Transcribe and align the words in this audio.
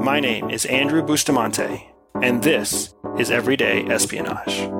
My 0.00 0.20
name 0.20 0.48
is 0.48 0.64
Andrew 0.66 1.02
Bustamante, 1.02 1.90
and 2.22 2.42
this 2.42 2.94
is 3.18 3.30
Everyday 3.30 3.84
Espionage. 3.86 4.77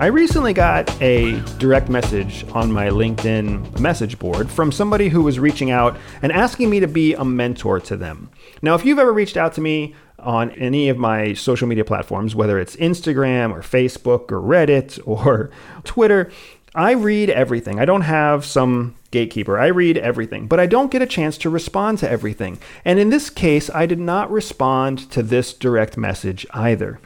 I 0.00 0.06
recently 0.06 0.54
got 0.54 0.90
a 1.02 1.38
direct 1.58 1.90
message 1.90 2.46
on 2.52 2.72
my 2.72 2.88
LinkedIn 2.88 3.80
message 3.80 4.18
board 4.18 4.50
from 4.50 4.72
somebody 4.72 5.10
who 5.10 5.20
was 5.20 5.38
reaching 5.38 5.70
out 5.70 5.98
and 6.22 6.32
asking 6.32 6.70
me 6.70 6.80
to 6.80 6.88
be 6.88 7.12
a 7.12 7.22
mentor 7.22 7.80
to 7.80 7.98
them. 7.98 8.30
Now, 8.62 8.74
if 8.74 8.86
you've 8.86 8.98
ever 8.98 9.12
reached 9.12 9.36
out 9.36 9.52
to 9.56 9.60
me 9.60 9.94
on 10.18 10.52
any 10.52 10.88
of 10.88 10.96
my 10.96 11.34
social 11.34 11.68
media 11.68 11.84
platforms, 11.84 12.34
whether 12.34 12.58
it's 12.58 12.76
Instagram 12.76 13.52
or 13.52 13.60
Facebook 13.60 14.32
or 14.32 14.40
Reddit 14.40 14.98
or 15.06 15.50
Twitter, 15.84 16.30
I 16.74 16.92
read 16.92 17.28
everything. 17.28 17.78
I 17.78 17.84
don't 17.84 18.00
have 18.00 18.46
some 18.46 18.96
gatekeeper. 19.10 19.58
I 19.58 19.66
read 19.66 19.98
everything, 19.98 20.46
but 20.46 20.58
I 20.58 20.64
don't 20.64 20.90
get 20.90 21.02
a 21.02 21.06
chance 21.06 21.36
to 21.36 21.50
respond 21.50 21.98
to 21.98 22.10
everything. 22.10 22.58
And 22.86 22.98
in 22.98 23.10
this 23.10 23.28
case, 23.28 23.68
I 23.68 23.84
did 23.84 24.00
not 24.00 24.30
respond 24.30 25.10
to 25.10 25.22
this 25.22 25.52
direct 25.52 25.98
message 25.98 26.46
either. 26.52 27.00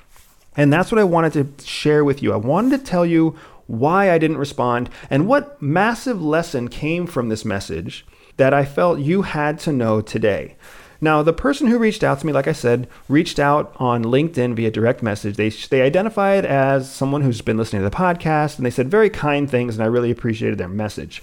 And 0.56 0.72
that's 0.72 0.92
what 0.92 0.98
I 0.98 1.04
wanted 1.04 1.32
to 1.58 1.64
share 1.64 2.04
with 2.04 2.22
you. 2.22 2.32
I 2.32 2.36
wanted 2.36 2.78
to 2.78 2.84
tell 2.84 3.04
you 3.04 3.36
why 3.66 4.10
I 4.10 4.18
didn't 4.18 4.36
respond 4.36 4.90
and 5.10 5.26
what 5.26 5.60
massive 5.60 6.22
lesson 6.22 6.68
came 6.68 7.06
from 7.06 7.28
this 7.28 7.44
message 7.44 8.06
that 8.36 8.52
I 8.52 8.64
felt 8.64 8.98
you 8.98 9.22
had 9.22 9.58
to 9.60 9.72
know 9.72 10.00
today. 10.00 10.56
Now, 11.00 11.22
the 11.22 11.32
person 11.32 11.66
who 11.66 11.78
reached 11.78 12.02
out 12.02 12.20
to 12.20 12.26
me, 12.26 12.32
like 12.32 12.48
I 12.48 12.52
said, 12.52 12.88
reached 13.08 13.38
out 13.38 13.74
on 13.76 14.04
LinkedIn 14.04 14.54
via 14.54 14.70
direct 14.70 15.02
message. 15.02 15.36
They, 15.36 15.50
they 15.50 15.82
identified 15.82 16.46
as 16.46 16.90
someone 16.90 17.22
who's 17.22 17.42
been 17.42 17.58
listening 17.58 17.82
to 17.82 17.90
the 17.90 17.94
podcast, 17.94 18.56
and 18.56 18.64
they 18.64 18.70
said 18.70 18.90
very 18.90 19.10
kind 19.10 19.50
things, 19.50 19.76
and 19.76 19.84
I 19.84 19.86
really 19.86 20.10
appreciated 20.10 20.56
their 20.56 20.68
message. 20.68 21.22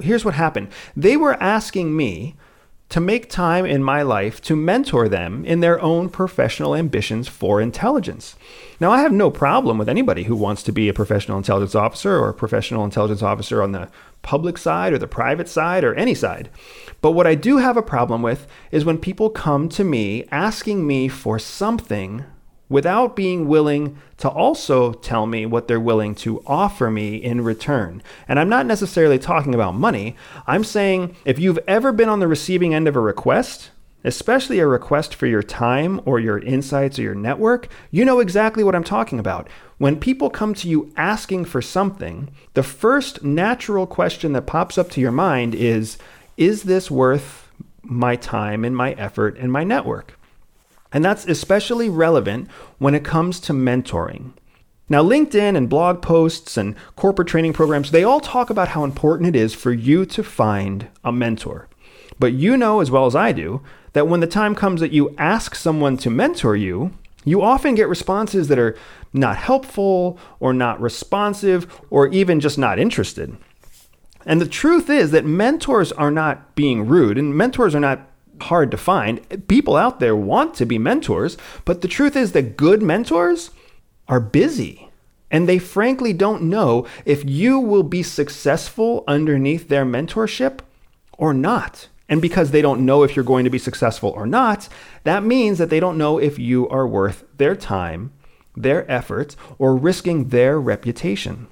Here's 0.00 0.24
what 0.24 0.34
happened 0.34 0.68
they 0.96 1.16
were 1.16 1.40
asking 1.42 1.96
me 1.96 2.34
to 2.90 3.00
make 3.00 3.30
time 3.30 3.64
in 3.64 3.82
my 3.82 4.02
life 4.02 4.42
to 4.42 4.56
mentor 4.56 5.08
them 5.08 5.44
in 5.44 5.60
their 5.60 5.80
own 5.80 6.08
professional 6.08 6.74
ambitions 6.74 7.28
for 7.28 7.60
intelligence. 7.60 8.36
Now, 8.80 8.90
I 8.90 9.00
have 9.00 9.12
no 9.12 9.30
problem 9.30 9.78
with 9.78 9.88
anybody 9.88 10.24
who 10.24 10.34
wants 10.36 10.62
to 10.64 10.72
be 10.72 10.88
a 10.88 10.94
professional 10.94 11.38
intelligence 11.38 11.74
officer 11.74 12.18
or 12.18 12.28
a 12.28 12.34
professional 12.34 12.84
intelligence 12.84 13.22
officer 13.22 13.62
on 13.62 13.72
the 13.72 13.88
public 14.22 14.58
side 14.58 14.92
or 14.92 14.98
the 14.98 15.06
private 15.06 15.48
side 15.48 15.84
or 15.84 15.94
any 15.94 16.14
side. 16.14 16.50
But 17.00 17.12
what 17.12 17.26
I 17.26 17.36
do 17.36 17.58
have 17.58 17.76
a 17.76 17.82
problem 17.82 18.22
with 18.22 18.46
is 18.70 18.84
when 18.84 18.98
people 18.98 19.30
come 19.30 19.68
to 19.70 19.84
me 19.84 20.24
asking 20.30 20.86
me 20.86 21.08
for 21.08 21.38
something 21.38 22.24
without 22.70 23.14
being 23.14 23.46
willing 23.46 23.98
to 24.16 24.28
also 24.30 24.94
tell 24.94 25.26
me 25.26 25.44
what 25.44 25.68
they're 25.68 25.78
willing 25.78 26.14
to 26.14 26.42
offer 26.46 26.90
me 26.90 27.16
in 27.16 27.42
return. 27.42 28.02
And 28.26 28.40
I'm 28.40 28.48
not 28.48 28.64
necessarily 28.64 29.18
talking 29.18 29.54
about 29.54 29.74
money. 29.74 30.16
I'm 30.46 30.64
saying 30.64 31.16
if 31.26 31.38
you've 31.38 31.58
ever 31.68 31.92
been 31.92 32.08
on 32.08 32.20
the 32.20 32.28
receiving 32.28 32.72
end 32.72 32.88
of 32.88 32.96
a 32.96 33.00
request, 33.00 33.70
especially 34.04 34.60
a 34.60 34.66
request 34.66 35.14
for 35.14 35.26
your 35.26 35.42
time 35.42 36.00
or 36.04 36.18
your 36.18 36.38
insights 36.38 36.98
or 36.98 37.02
your 37.02 37.14
network, 37.14 37.68
you 37.90 38.04
know 38.04 38.20
exactly 38.20 38.64
what 38.64 38.74
I'm 38.74 38.84
talking 38.84 39.18
about. 39.18 39.48
When 39.78 39.98
people 39.98 40.30
come 40.30 40.54
to 40.54 40.68
you 40.68 40.92
asking 40.96 41.46
for 41.46 41.60
something, 41.60 42.30
the 42.54 42.62
first 42.62 43.22
natural 43.24 43.86
question 43.86 44.32
that 44.32 44.46
pops 44.46 44.78
up 44.78 44.90
to 44.90 45.00
your 45.00 45.12
mind 45.12 45.54
is 45.54 45.98
Is 46.36 46.62
this 46.62 46.90
worth 46.90 47.48
my 47.82 48.16
time 48.16 48.64
and 48.64 48.76
my 48.76 48.92
effort 48.92 49.36
and 49.38 49.50
my 49.50 49.64
network? 49.64 50.19
And 50.92 51.04
that's 51.04 51.26
especially 51.26 51.88
relevant 51.88 52.50
when 52.78 52.94
it 52.94 53.04
comes 53.04 53.40
to 53.40 53.52
mentoring. 53.52 54.32
Now, 54.88 55.04
LinkedIn 55.04 55.56
and 55.56 55.68
blog 55.68 56.02
posts 56.02 56.56
and 56.56 56.74
corporate 56.96 57.28
training 57.28 57.52
programs, 57.52 57.92
they 57.92 58.02
all 58.02 58.18
talk 58.18 58.50
about 58.50 58.68
how 58.68 58.82
important 58.82 59.28
it 59.28 59.38
is 59.38 59.54
for 59.54 59.72
you 59.72 60.04
to 60.06 60.24
find 60.24 60.88
a 61.04 61.12
mentor. 61.12 61.68
But 62.18 62.32
you 62.32 62.56
know 62.56 62.80
as 62.80 62.90
well 62.90 63.06
as 63.06 63.14
I 63.14 63.30
do 63.32 63.62
that 63.92 64.08
when 64.08 64.20
the 64.20 64.26
time 64.26 64.54
comes 64.54 64.80
that 64.80 64.92
you 64.92 65.14
ask 65.16 65.54
someone 65.54 65.96
to 65.98 66.10
mentor 66.10 66.56
you, 66.56 66.92
you 67.24 67.40
often 67.40 67.74
get 67.74 67.88
responses 67.88 68.48
that 68.48 68.58
are 68.58 68.76
not 69.12 69.36
helpful 69.36 70.18
or 70.40 70.52
not 70.52 70.80
responsive 70.80 71.80
or 71.90 72.08
even 72.08 72.40
just 72.40 72.58
not 72.58 72.78
interested. 72.78 73.36
And 74.26 74.40
the 74.40 74.48
truth 74.48 74.90
is 74.90 75.12
that 75.12 75.24
mentors 75.24 75.92
are 75.92 76.10
not 76.10 76.54
being 76.54 76.86
rude 76.86 77.16
and 77.16 77.34
mentors 77.34 77.74
are 77.74 77.80
not 77.80 78.09
hard 78.42 78.70
to 78.70 78.76
find. 78.76 79.48
People 79.48 79.76
out 79.76 80.00
there 80.00 80.16
want 80.16 80.54
to 80.54 80.66
be 80.66 80.78
mentors, 80.78 81.36
but 81.64 81.80
the 81.80 81.88
truth 81.88 82.16
is 82.16 82.32
that 82.32 82.56
good 82.56 82.82
mentors 82.82 83.50
are 84.08 84.20
busy. 84.20 84.88
And 85.30 85.48
they 85.48 85.58
frankly 85.58 86.12
don't 86.12 86.42
know 86.42 86.86
if 87.04 87.24
you 87.24 87.58
will 87.60 87.84
be 87.84 88.02
successful 88.02 89.04
underneath 89.06 89.68
their 89.68 89.84
mentorship 89.84 90.60
or 91.16 91.32
not. 91.32 91.88
And 92.08 92.20
because 92.20 92.50
they 92.50 92.60
don't 92.60 92.84
know 92.84 93.04
if 93.04 93.14
you're 93.14 93.24
going 93.24 93.44
to 93.44 93.50
be 93.50 93.58
successful 93.58 94.10
or 94.10 94.26
not, 94.26 94.68
that 95.04 95.22
means 95.22 95.58
that 95.58 95.70
they 95.70 95.78
don't 95.78 95.98
know 95.98 96.18
if 96.18 96.38
you 96.38 96.68
are 96.68 96.88
worth 96.88 97.24
their 97.36 97.54
time, 97.54 98.12
their 98.56 98.90
efforts, 98.90 99.36
or 99.58 99.76
risking 99.76 100.30
their 100.30 100.60
reputation. 100.60 101.46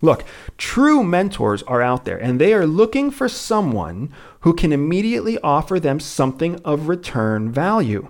Look, 0.00 0.24
true 0.56 1.02
mentors 1.02 1.62
are 1.64 1.82
out 1.82 2.04
there 2.04 2.18
and 2.18 2.40
they 2.40 2.54
are 2.54 2.66
looking 2.66 3.10
for 3.10 3.28
someone 3.28 4.12
who 4.40 4.54
can 4.54 4.72
immediately 4.72 5.38
offer 5.38 5.80
them 5.80 5.98
something 5.98 6.60
of 6.64 6.88
return 6.88 7.50
value. 7.50 8.08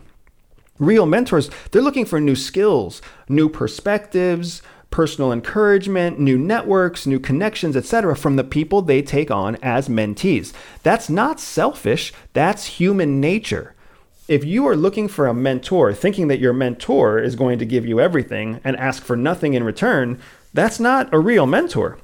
Real 0.78 1.06
mentors, 1.06 1.50
they're 1.70 1.82
looking 1.82 2.04
for 2.04 2.20
new 2.20 2.36
skills, 2.36 3.02
new 3.28 3.48
perspectives, 3.48 4.62
personal 4.90 5.32
encouragement, 5.32 6.18
new 6.18 6.38
networks, 6.38 7.06
new 7.06 7.18
connections, 7.18 7.76
etc. 7.76 8.14
from 8.16 8.36
the 8.36 8.44
people 8.44 8.80
they 8.80 9.02
take 9.02 9.30
on 9.30 9.56
as 9.56 9.88
mentees. 9.88 10.52
That's 10.82 11.10
not 11.10 11.40
selfish, 11.40 12.12
that's 12.32 12.66
human 12.66 13.20
nature. 13.20 13.74
If 14.28 14.44
you 14.44 14.66
are 14.68 14.76
looking 14.76 15.08
for 15.08 15.26
a 15.26 15.34
mentor, 15.34 15.94
thinking 15.94 16.28
that 16.28 16.38
your 16.38 16.52
mentor 16.52 17.18
is 17.18 17.34
going 17.34 17.58
to 17.58 17.66
give 17.66 17.86
you 17.86 17.98
everything 17.98 18.60
and 18.62 18.76
ask 18.76 19.02
for 19.02 19.16
nothing 19.16 19.54
in 19.54 19.64
return, 19.64 20.20
that's 20.52 20.80
not 20.80 21.12
a 21.12 21.18
real 21.18 21.46
mentor. 21.46 21.98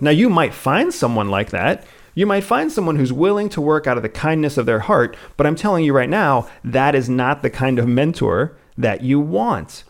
Now, 0.00 0.10
you 0.10 0.28
might 0.28 0.54
find 0.54 0.92
someone 0.92 1.28
like 1.28 1.50
that. 1.50 1.84
You 2.14 2.26
might 2.26 2.44
find 2.44 2.70
someone 2.70 2.96
who's 2.96 3.12
willing 3.12 3.48
to 3.50 3.60
work 3.60 3.86
out 3.86 3.96
of 3.96 4.02
the 4.02 4.08
kindness 4.08 4.58
of 4.58 4.66
their 4.66 4.80
heart, 4.80 5.16
but 5.36 5.46
I'm 5.46 5.56
telling 5.56 5.84
you 5.84 5.92
right 5.92 6.10
now, 6.10 6.48
that 6.64 6.94
is 6.94 7.08
not 7.08 7.42
the 7.42 7.50
kind 7.50 7.78
of 7.78 7.88
mentor 7.88 8.56
that 8.76 9.02
you 9.02 9.20
want. 9.20 9.84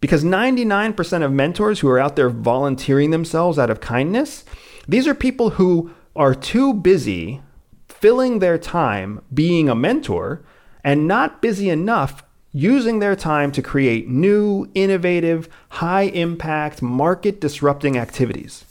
Because 0.00 0.24
99% 0.24 1.24
of 1.24 1.32
mentors 1.32 1.80
who 1.80 1.88
are 1.88 2.00
out 2.00 2.16
there 2.16 2.30
volunteering 2.30 3.10
themselves 3.10 3.58
out 3.58 3.70
of 3.70 3.80
kindness, 3.80 4.44
these 4.88 5.06
are 5.06 5.14
people 5.14 5.50
who 5.50 5.92
are 6.16 6.34
too 6.34 6.74
busy 6.74 7.40
filling 7.86 8.40
their 8.40 8.58
time 8.58 9.22
being 9.32 9.68
a 9.68 9.76
mentor 9.76 10.42
and 10.82 11.06
not 11.06 11.40
busy 11.40 11.70
enough 11.70 12.24
using 12.52 12.98
their 12.98 13.16
time 13.16 13.50
to 13.52 13.62
create 13.62 14.08
new, 14.08 14.68
innovative, 14.74 15.48
high 15.70 16.02
impact, 16.02 16.82
market 16.82 17.40
disrupting 17.40 17.96
activities. 17.96 18.64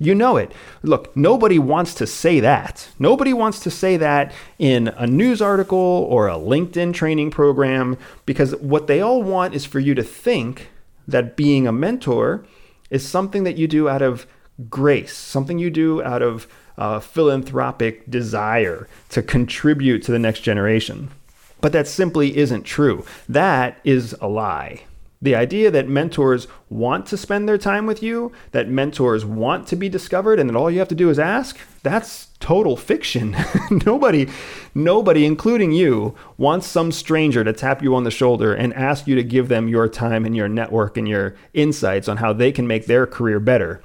You 0.00 0.14
know 0.14 0.36
it. 0.36 0.52
Look, 0.82 1.16
nobody 1.16 1.58
wants 1.58 1.92
to 1.94 2.06
say 2.06 2.38
that. 2.40 2.88
Nobody 3.00 3.32
wants 3.32 3.58
to 3.60 3.70
say 3.70 3.96
that 3.96 4.32
in 4.58 4.88
a 4.88 5.06
news 5.06 5.42
article 5.42 5.78
or 5.78 6.28
a 6.28 6.34
LinkedIn 6.34 6.94
training 6.94 7.32
program 7.32 7.98
because 8.24 8.54
what 8.56 8.86
they 8.86 9.00
all 9.00 9.22
want 9.22 9.54
is 9.54 9.64
for 9.64 9.80
you 9.80 9.94
to 9.96 10.04
think 10.04 10.68
that 11.08 11.36
being 11.36 11.66
a 11.66 11.72
mentor 11.72 12.44
is 12.90 13.06
something 13.06 13.42
that 13.42 13.56
you 13.56 13.66
do 13.66 13.88
out 13.88 14.02
of 14.02 14.26
grace, 14.70 15.16
something 15.16 15.58
you 15.58 15.70
do 15.70 16.02
out 16.02 16.22
of 16.22 16.46
uh, 16.76 17.00
philanthropic 17.00 18.08
desire 18.08 18.86
to 19.08 19.20
contribute 19.20 20.02
to 20.04 20.12
the 20.12 20.18
next 20.18 20.40
generation. 20.40 21.10
But 21.60 21.72
that 21.72 21.88
simply 21.88 22.36
isn't 22.36 22.62
true. 22.62 23.04
That 23.28 23.80
is 23.84 24.14
a 24.20 24.28
lie. 24.28 24.82
The 25.20 25.34
idea 25.34 25.72
that 25.72 25.88
mentors 25.88 26.46
want 26.70 27.06
to 27.06 27.16
spend 27.16 27.48
their 27.48 27.58
time 27.58 27.86
with 27.86 28.04
you, 28.04 28.30
that 28.52 28.68
mentors 28.68 29.24
want 29.24 29.66
to 29.68 29.76
be 29.76 29.88
discovered, 29.88 30.38
and 30.38 30.48
that 30.48 30.56
all 30.56 30.70
you 30.70 30.78
have 30.78 30.88
to 30.88 30.94
do 30.94 31.10
is 31.10 31.18
ask, 31.18 31.58
that's 31.82 32.28
total 32.38 32.76
fiction. 32.76 33.36
nobody, 33.84 34.28
nobody, 34.76 35.26
including 35.26 35.72
you, 35.72 36.14
wants 36.36 36.68
some 36.68 36.92
stranger 36.92 37.42
to 37.42 37.52
tap 37.52 37.82
you 37.82 37.96
on 37.96 38.04
the 38.04 38.12
shoulder 38.12 38.54
and 38.54 38.72
ask 38.74 39.08
you 39.08 39.16
to 39.16 39.24
give 39.24 39.48
them 39.48 39.66
your 39.66 39.88
time 39.88 40.24
and 40.24 40.36
your 40.36 40.48
network 40.48 40.96
and 40.96 41.08
your 41.08 41.34
insights 41.52 42.08
on 42.08 42.18
how 42.18 42.32
they 42.32 42.52
can 42.52 42.68
make 42.68 42.86
their 42.86 43.04
career 43.04 43.40
better 43.40 43.82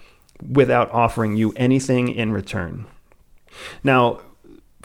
without 0.47 0.91
offering 0.91 1.35
you 1.35 1.51
anything 1.55 2.09
in 2.09 2.31
return. 2.31 2.85
Now, 3.83 4.21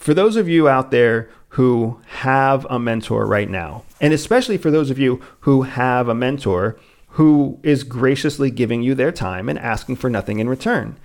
for 0.08 0.14
those 0.14 0.36
of 0.36 0.48
you 0.48 0.70
out 0.70 0.90
there 0.90 1.28
who 1.50 2.00
have 2.06 2.66
a 2.70 2.78
mentor 2.78 3.26
right 3.26 3.50
now, 3.50 3.84
and 4.00 4.14
especially 4.14 4.56
for 4.56 4.70
those 4.70 4.88
of 4.88 4.98
you 4.98 5.20
who 5.40 5.64
have 5.64 6.08
a 6.08 6.14
mentor 6.14 6.80
who 7.08 7.60
is 7.62 7.84
graciously 7.84 8.50
giving 8.50 8.82
you 8.82 8.94
their 8.94 9.12
time 9.12 9.50
and 9.50 9.58
asking 9.58 9.96
for 9.96 10.08
nothing 10.08 10.38
in 10.38 10.48
return. 10.48 10.96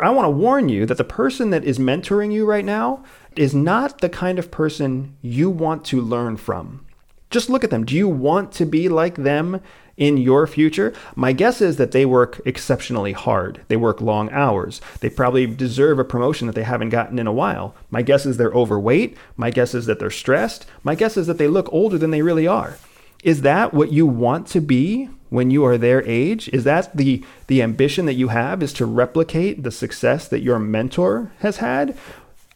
I 0.00 0.10
want 0.10 0.26
to 0.26 0.30
warn 0.30 0.68
you 0.68 0.84
that 0.84 0.96
the 0.98 1.04
person 1.04 1.50
that 1.50 1.62
is 1.62 1.78
mentoring 1.78 2.32
you 2.32 2.44
right 2.44 2.64
now 2.64 3.04
is 3.36 3.54
not 3.54 4.00
the 4.00 4.08
kind 4.08 4.40
of 4.40 4.50
person 4.50 5.16
you 5.22 5.48
want 5.48 5.84
to 5.84 6.00
learn 6.00 6.36
from. 6.36 6.84
Just 7.30 7.48
look 7.48 7.62
at 7.62 7.70
them. 7.70 7.84
Do 7.84 7.94
you 7.94 8.08
want 8.08 8.50
to 8.54 8.66
be 8.66 8.88
like 8.88 9.14
them 9.14 9.60
in 9.96 10.16
your 10.16 10.46
future? 10.46 10.92
My 11.14 11.32
guess 11.32 11.60
is 11.60 11.76
that 11.76 11.92
they 11.92 12.04
work 12.04 12.40
exceptionally 12.44 13.12
hard. 13.12 13.60
They 13.68 13.76
work 13.76 14.00
long 14.00 14.30
hours. 14.30 14.80
They 15.00 15.10
probably 15.10 15.46
deserve 15.46 15.98
a 15.98 16.04
promotion 16.04 16.46
that 16.46 16.54
they 16.54 16.64
haven't 16.64 16.90
gotten 16.90 17.18
in 17.18 17.26
a 17.26 17.32
while. 17.32 17.74
My 17.90 18.02
guess 18.02 18.26
is 18.26 18.36
they're 18.36 18.52
overweight. 18.52 19.16
My 19.36 19.50
guess 19.50 19.74
is 19.74 19.86
that 19.86 19.98
they're 19.98 20.10
stressed. 20.10 20.66
My 20.82 20.94
guess 20.94 21.16
is 21.16 21.26
that 21.26 21.38
they 21.38 21.48
look 21.48 21.72
older 21.72 21.98
than 21.98 22.10
they 22.10 22.22
really 22.22 22.46
are. 22.46 22.78
Is 23.22 23.42
that 23.42 23.72
what 23.72 23.92
you 23.92 24.06
want 24.06 24.46
to 24.48 24.60
be 24.60 25.08
when 25.30 25.50
you 25.50 25.64
are 25.64 25.78
their 25.78 26.06
age? 26.06 26.48
Is 26.48 26.64
that 26.64 26.94
the 26.96 27.24
the 27.46 27.62
ambition 27.62 28.06
that 28.06 28.14
you 28.14 28.28
have 28.28 28.62
is 28.62 28.72
to 28.74 28.86
replicate 28.86 29.62
the 29.62 29.70
success 29.70 30.28
that 30.28 30.42
your 30.42 30.58
mentor 30.58 31.32
has 31.38 31.56
had? 31.56 31.96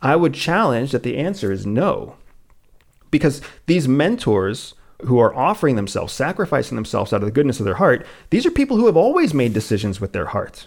I 0.03 0.15
would 0.15 0.35
challenge 0.35 0.93
that 0.93 1.03
the 1.03 1.17
answer 1.17 1.51
is 1.51 1.67
no. 1.67 2.17
Because 3.11 3.41
these 3.67 3.89
mentors 3.89 4.75
who 5.03 5.19
are 5.19 5.35
offering 5.35 5.77
themselves, 5.77 6.13
sacrificing 6.13 6.77
themselves 6.77 7.13
out 7.13 7.23
of 7.23 7.27
the 7.27 7.33
goodness 7.33 7.61
of 7.61 7.65
their 7.65 7.75
heart, 7.75 8.07
these 8.31 8.45
are 8.45 8.51
people 8.51 8.77
who 8.77 8.87
have 8.87 8.97
always 8.97 9.33
made 9.33 9.53
decisions 9.53 10.01
with 10.01 10.13
their 10.13 10.27
heart. 10.27 10.67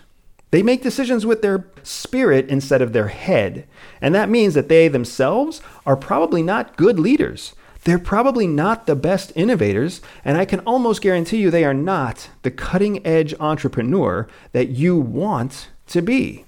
They 0.51 0.63
make 0.63 0.83
decisions 0.83 1.25
with 1.25 1.41
their 1.41 1.65
spirit 1.83 2.49
instead 2.49 2.81
of 2.81 2.93
their 2.93 3.07
head. 3.07 3.67
And 4.01 4.13
that 4.13 4.29
means 4.29 4.53
that 4.53 4.67
they 4.69 4.87
themselves 4.87 5.61
are 5.85 5.95
probably 5.95 6.43
not 6.43 6.75
good 6.75 6.99
leaders. 6.99 7.55
They're 7.83 7.97
probably 7.97 8.45
not 8.45 8.85
the 8.85 8.95
best 8.95 9.31
innovators, 9.35 10.01
and 10.23 10.37
I 10.37 10.45
can 10.45 10.59
almost 10.61 11.01
guarantee 11.01 11.37
you 11.37 11.49
they 11.49 11.63
are 11.65 11.73
not 11.73 12.29
the 12.43 12.51
cutting 12.51 13.05
edge 13.05 13.33
entrepreneur 13.39 14.27
that 14.51 14.69
you 14.69 14.97
want 14.97 15.69
to 15.87 16.01
be. 16.01 16.45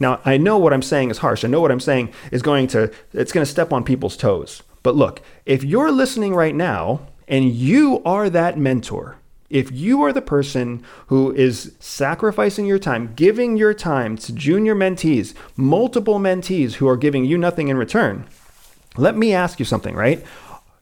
Now, 0.00 0.20
I 0.24 0.36
know 0.38 0.56
what 0.56 0.72
I'm 0.72 0.82
saying 0.82 1.10
is 1.10 1.18
harsh. 1.18 1.44
I 1.44 1.48
know 1.48 1.60
what 1.60 1.72
I'm 1.72 1.80
saying 1.80 2.12
is 2.30 2.40
going 2.40 2.68
to 2.68 2.90
it's 3.12 3.32
going 3.32 3.44
to 3.44 3.50
step 3.50 3.72
on 3.72 3.84
people's 3.84 4.16
toes. 4.16 4.62
But 4.82 4.96
look, 4.96 5.22
if 5.44 5.64
you're 5.64 5.90
listening 5.90 6.34
right 6.34 6.54
now 6.54 7.06
and 7.26 7.52
you 7.52 8.02
are 8.04 8.30
that 8.30 8.58
mentor, 8.58 9.18
if 9.50 9.72
you 9.72 10.02
are 10.02 10.12
the 10.12 10.22
person 10.22 10.82
who 11.06 11.34
is 11.34 11.74
sacrificing 11.80 12.66
your 12.66 12.78
time, 12.78 13.14
giving 13.14 13.56
your 13.56 13.72
time 13.72 14.16
to 14.18 14.32
junior 14.32 14.74
mentees, 14.74 15.34
multiple 15.56 16.18
mentees 16.18 16.74
who 16.74 16.88
are 16.88 16.96
giving 16.96 17.24
you 17.24 17.38
nothing 17.38 17.68
in 17.68 17.76
return, 17.78 18.26
let 18.96 19.16
me 19.16 19.32
ask 19.32 19.58
you 19.58 19.64
something, 19.64 19.94
right? 19.94 20.24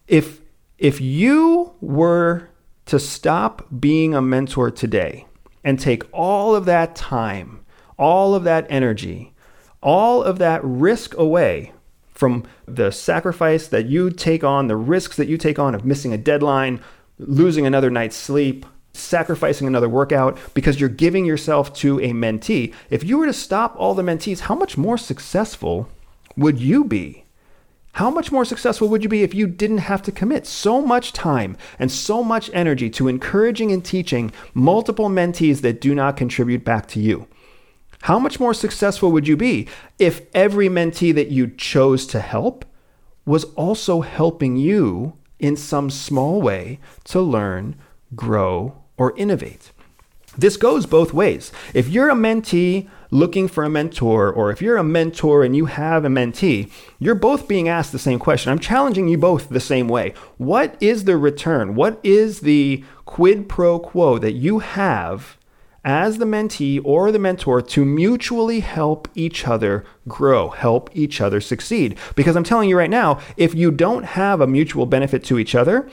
If 0.08 0.40
if 0.78 1.00
you 1.00 1.72
were 1.80 2.50
to 2.86 2.98
stop 2.98 3.66
being 3.80 4.14
a 4.14 4.22
mentor 4.22 4.70
today 4.70 5.26
and 5.64 5.80
take 5.80 6.02
all 6.12 6.54
of 6.54 6.64
that 6.66 6.94
time, 6.94 7.64
all 7.98 8.34
of 8.34 8.44
that 8.44 8.66
energy, 8.68 9.32
all 9.82 10.22
of 10.22 10.38
that 10.38 10.60
risk 10.62 11.16
away 11.16 11.72
from 12.16 12.44
the 12.66 12.90
sacrifice 12.90 13.68
that 13.68 13.86
you 13.86 14.10
take 14.10 14.42
on, 14.42 14.68
the 14.68 14.76
risks 14.76 15.16
that 15.16 15.28
you 15.28 15.36
take 15.36 15.58
on 15.58 15.74
of 15.74 15.84
missing 15.84 16.14
a 16.14 16.18
deadline, 16.18 16.80
losing 17.18 17.66
another 17.66 17.90
night's 17.90 18.16
sleep, 18.16 18.64
sacrificing 18.94 19.66
another 19.66 19.88
workout 19.88 20.38
because 20.54 20.80
you're 20.80 20.88
giving 20.88 21.26
yourself 21.26 21.74
to 21.74 22.00
a 22.00 22.12
mentee. 22.12 22.72
If 22.88 23.04
you 23.04 23.18
were 23.18 23.26
to 23.26 23.34
stop 23.34 23.74
all 23.76 23.94
the 23.94 24.02
mentees, 24.02 24.40
how 24.40 24.54
much 24.54 24.78
more 24.78 24.96
successful 24.96 25.90
would 26.36 26.58
you 26.58 26.84
be? 26.84 27.24
How 27.92 28.10
much 28.10 28.32
more 28.32 28.44
successful 28.44 28.88
would 28.88 29.02
you 29.02 29.08
be 29.08 29.22
if 29.22 29.34
you 29.34 29.46
didn't 29.46 29.78
have 29.78 30.02
to 30.02 30.12
commit 30.12 30.46
so 30.46 30.82
much 30.82 31.12
time 31.12 31.56
and 31.78 31.92
so 31.92 32.22
much 32.22 32.50
energy 32.52 32.88
to 32.90 33.08
encouraging 33.08 33.72
and 33.72 33.84
teaching 33.84 34.32
multiple 34.54 35.08
mentees 35.08 35.60
that 35.62 35.80
do 35.80 35.94
not 35.94 36.16
contribute 36.16 36.64
back 36.64 36.88
to 36.88 37.00
you? 37.00 37.26
How 38.06 38.20
much 38.20 38.38
more 38.38 38.54
successful 38.54 39.10
would 39.10 39.26
you 39.26 39.36
be 39.36 39.66
if 39.98 40.32
every 40.32 40.68
mentee 40.68 41.12
that 41.12 41.32
you 41.32 41.48
chose 41.48 42.06
to 42.06 42.20
help 42.20 42.64
was 43.24 43.42
also 43.56 44.02
helping 44.02 44.56
you 44.56 45.14
in 45.40 45.56
some 45.56 45.90
small 45.90 46.40
way 46.40 46.78
to 47.06 47.20
learn, 47.20 47.74
grow, 48.14 48.80
or 48.96 49.12
innovate? 49.16 49.72
This 50.38 50.56
goes 50.56 50.86
both 50.86 51.12
ways. 51.12 51.50
If 51.74 51.88
you're 51.88 52.08
a 52.08 52.14
mentee 52.14 52.88
looking 53.10 53.48
for 53.48 53.64
a 53.64 53.68
mentor, 53.68 54.30
or 54.30 54.52
if 54.52 54.62
you're 54.62 54.76
a 54.76 54.84
mentor 54.84 55.42
and 55.42 55.56
you 55.56 55.66
have 55.66 56.04
a 56.04 56.08
mentee, 56.08 56.70
you're 57.00 57.16
both 57.16 57.48
being 57.48 57.68
asked 57.68 57.90
the 57.90 57.98
same 57.98 58.20
question. 58.20 58.52
I'm 58.52 58.60
challenging 58.60 59.08
you 59.08 59.18
both 59.18 59.48
the 59.48 59.58
same 59.58 59.88
way. 59.88 60.14
What 60.38 60.76
is 60.78 61.06
the 61.06 61.16
return? 61.16 61.74
What 61.74 61.98
is 62.04 62.38
the 62.38 62.84
quid 63.04 63.48
pro 63.48 63.80
quo 63.80 64.18
that 64.18 64.34
you 64.34 64.60
have 64.60 65.36
as 65.86 66.18
the 66.18 66.26
mentee 66.26 66.80
or 66.84 67.10
the 67.10 67.18
mentor 67.18 67.62
to 67.62 67.84
mutually 67.84 68.60
help 68.60 69.08
each 69.14 69.46
other 69.48 69.86
grow, 70.06 70.50
help 70.50 70.90
each 70.92 71.22
other 71.22 71.40
succeed? 71.40 71.96
Because 72.14 72.36
I'm 72.36 72.44
telling 72.44 72.68
you 72.68 72.76
right 72.76 72.90
now, 72.90 73.20
if 73.38 73.54
you 73.54 73.70
don't 73.70 74.04
have 74.04 74.42
a 74.42 74.46
mutual 74.46 74.84
benefit 74.84 75.24
to 75.24 75.38
each 75.38 75.54
other, 75.54 75.88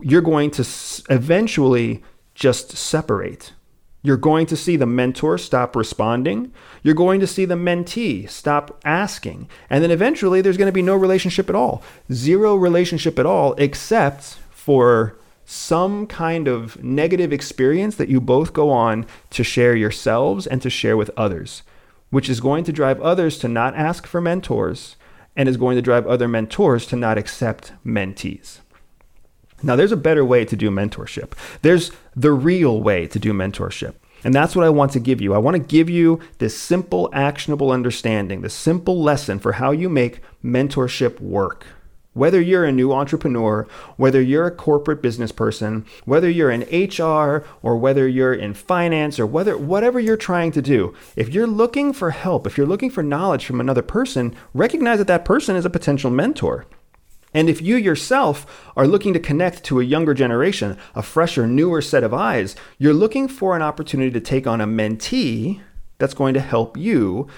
you're 0.00 0.22
going 0.22 0.52
to 0.52 0.62
eventually 1.10 2.04
just 2.34 2.76
separate 2.76 3.54
you're 4.02 4.16
going 4.16 4.46
to 4.46 4.56
see 4.56 4.76
the 4.76 4.86
mentor 4.86 5.38
stop 5.38 5.74
responding. 5.74 6.52
You're 6.82 6.94
going 6.94 7.20
to 7.20 7.26
see 7.26 7.44
the 7.44 7.56
mentee 7.56 8.30
stop 8.30 8.80
asking. 8.84 9.48
And 9.68 9.82
then 9.82 9.90
eventually 9.90 10.40
there's 10.40 10.56
going 10.56 10.66
to 10.68 10.72
be 10.72 10.82
no 10.82 10.94
relationship 10.94 11.48
at 11.48 11.56
all. 11.56 11.82
Zero 12.12 12.54
relationship 12.54 13.18
at 13.18 13.26
all, 13.26 13.54
except 13.54 14.38
for 14.50 15.18
some 15.50 16.06
kind 16.06 16.46
of 16.46 16.84
negative 16.84 17.32
experience 17.32 17.96
that 17.96 18.10
you 18.10 18.20
both 18.20 18.52
go 18.52 18.68
on 18.68 19.06
to 19.30 19.42
share 19.42 19.74
yourselves 19.74 20.46
and 20.46 20.60
to 20.60 20.68
share 20.68 20.94
with 20.94 21.10
others, 21.16 21.62
which 22.10 22.28
is 22.28 22.38
going 22.38 22.64
to 22.64 22.70
drive 22.70 23.00
others 23.00 23.38
to 23.38 23.48
not 23.48 23.74
ask 23.74 24.06
for 24.06 24.20
mentors 24.20 24.96
and 25.34 25.48
is 25.48 25.56
going 25.56 25.74
to 25.74 25.80
drive 25.80 26.06
other 26.06 26.28
mentors 26.28 26.84
to 26.84 26.96
not 26.96 27.16
accept 27.16 27.72
mentees. 27.82 28.58
Now, 29.62 29.74
there's 29.74 29.90
a 29.90 29.96
better 29.96 30.22
way 30.22 30.44
to 30.44 30.54
do 30.54 30.70
mentorship. 30.70 31.32
There's 31.62 31.92
the 32.14 32.32
real 32.32 32.82
way 32.82 33.06
to 33.06 33.18
do 33.18 33.32
mentorship. 33.32 33.94
And 34.24 34.34
that's 34.34 34.54
what 34.54 34.66
I 34.66 34.70
want 34.70 34.92
to 34.92 35.00
give 35.00 35.22
you. 35.22 35.32
I 35.32 35.38
want 35.38 35.54
to 35.54 35.62
give 35.62 35.88
you 35.88 36.20
this 36.36 36.58
simple, 36.58 37.08
actionable 37.14 37.70
understanding, 37.70 38.42
this 38.42 38.52
simple 38.52 39.02
lesson 39.02 39.38
for 39.38 39.52
how 39.52 39.70
you 39.70 39.88
make 39.88 40.20
mentorship 40.44 41.20
work. 41.20 41.64
Whether 42.18 42.40
you're 42.40 42.64
a 42.64 42.72
new 42.72 42.92
entrepreneur, 42.92 43.68
whether 43.96 44.20
you're 44.20 44.48
a 44.48 44.50
corporate 44.50 45.00
business 45.00 45.30
person, 45.30 45.86
whether 46.04 46.28
you're 46.28 46.50
in 46.50 46.62
HR 46.62 47.44
or 47.62 47.76
whether 47.76 48.08
you're 48.08 48.34
in 48.34 48.54
finance 48.54 49.20
or 49.20 49.26
whether 49.26 49.56
whatever 49.56 50.00
you're 50.00 50.16
trying 50.16 50.50
to 50.50 50.60
do, 50.60 50.96
if 51.14 51.28
you're 51.28 51.46
looking 51.46 51.92
for 51.92 52.10
help, 52.10 52.44
if 52.44 52.58
you're 52.58 52.66
looking 52.66 52.90
for 52.90 53.04
knowledge 53.04 53.46
from 53.46 53.60
another 53.60 53.82
person, 53.82 54.34
recognize 54.52 54.98
that 54.98 55.06
that 55.06 55.24
person 55.24 55.54
is 55.54 55.64
a 55.64 55.70
potential 55.70 56.10
mentor. 56.10 56.66
And 57.32 57.48
if 57.48 57.62
you 57.62 57.76
yourself 57.76 58.72
are 58.76 58.88
looking 58.88 59.12
to 59.12 59.20
connect 59.20 59.62
to 59.64 59.78
a 59.78 59.84
younger 59.84 60.12
generation, 60.12 60.76
a 60.96 61.02
fresher, 61.02 61.46
newer 61.46 61.80
set 61.80 62.02
of 62.02 62.12
eyes, 62.12 62.56
you're 62.78 62.92
looking 62.92 63.28
for 63.28 63.54
an 63.54 63.62
opportunity 63.62 64.10
to 64.10 64.20
take 64.20 64.44
on 64.44 64.60
a 64.60 64.66
mentee 64.66 65.60
that's 65.98 66.14
going 66.14 66.34
to 66.34 66.40
help 66.40 66.76
you 66.76 67.28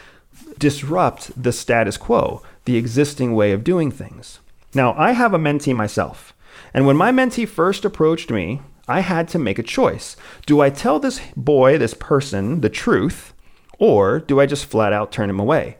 disrupt 0.58 1.42
the 1.42 1.52
status 1.52 1.98
quo, 1.98 2.40
the 2.64 2.78
existing 2.78 3.34
way 3.34 3.52
of 3.52 3.62
doing 3.62 3.90
things. 3.90 4.40
Now, 4.74 4.94
I 4.96 5.12
have 5.12 5.34
a 5.34 5.38
mentee 5.38 5.74
myself. 5.74 6.34
And 6.72 6.86
when 6.86 6.96
my 6.96 7.10
mentee 7.10 7.48
first 7.48 7.84
approached 7.84 8.30
me, 8.30 8.60
I 8.86 9.00
had 9.00 9.28
to 9.28 9.38
make 9.38 9.58
a 9.58 9.64
choice. 9.64 10.16
Do 10.46 10.60
I 10.60 10.70
tell 10.70 10.98
this 10.98 11.20
boy, 11.36 11.78
this 11.78 11.94
person, 11.94 12.60
the 12.60 12.68
truth, 12.68 13.34
or 13.78 14.20
do 14.20 14.40
I 14.40 14.46
just 14.46 14.66
flat 14.66 14.92
out 14.92 15.12
turn 15.12 15.30
him 15.30 15.40
away? 15.40 15.76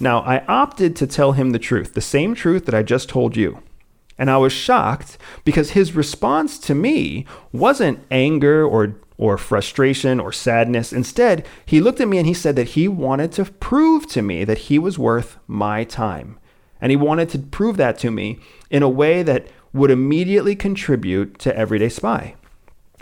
Now, 0.00 0.20
I 0.20 0.44
opted 0.46 0.96
to 0.96 1.06
tell 1.06 1.32
him 1.32 1.50
the 1.50 1.58
truth, 1.58 1.94
the 1.94 2.00
same 2.00 2.34
truth 2.34 2.66
that 2.66 2.74
I 2.74 2.82
just 2.82 3.08
told 3.08 3.36
you. 3.36 3.62
And 4.18 4.30
I 4.30 4.36
was 4.36 4.52
shocked 4.52 5.18
because 5.44 5.70
his 5.70 5.94
response 5.94 6.58
to 6.60 6.74
me 6.74 7.26
wasn't 7.52 8.04
anger 8.10 8.64
or, 8.64 8.96
or 9.16 9.38
frustration 9.38 10.20
or 10.20 10.32
sadness. 10.32 10.92
Instead, 10.92 11.46
he 11.64 11.80
looked 11.80 12.00
at 12.00 12.08
me 12.08 12.18
and 12.18 12.26
he 12.26 12.34
said 12.34 12.56
that 12.56 12.70
he 12.70 12.88
wanted 12.88 13.32
to 13.32 13.44
prove 13.44 14.06
to 14.08 14.22
me 14.22 14.44
that 14.44 14.58
he 14.58 14.78
was 14.78 14.98
worth 14.98 15.38
my 15.46 15.84
time. 15.84 16.38
And 16.82 16.90
he 16.90 16.96
wanted 16.96 17.30
to 17.30 17.38
prove 17.38 17.78
that 17.78 17.98
to 18.00 18.10
me 18.10 18.40
in 18.70 18.82
a 18.82 18.88
way 18.88 19.22
that 19.22 19.46
would 19.72 19.90
immediately 19.90 20.54
contribute 20.54 21.38
to 21.38 21.56
Everyday 21.56 21.88
Spy. 21.88 22.34